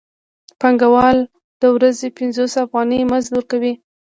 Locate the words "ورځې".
1.75-2.07